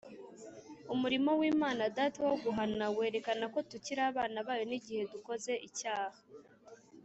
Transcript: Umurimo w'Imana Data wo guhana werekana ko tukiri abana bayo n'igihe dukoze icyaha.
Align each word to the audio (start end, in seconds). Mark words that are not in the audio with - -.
Umurimo 0.93 1.29
w'Imana 1.39 1.83
Data 1.97 2.19
wo 2.29 2.35
guhana 2.43 2.85
werekana 2.97 3.45
ko 3.53 3.59
tukiri 3.69 4.01
abana 4.11 4.37
bayo 4.47 4.63
n'igihe 4.69 5.03
dukoze 5.13 5.53
icyaha. 5.67 6.19